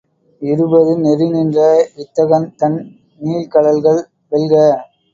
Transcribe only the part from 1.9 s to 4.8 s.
வித்தகன்தன் நீள்கழல்கள் வெல்க!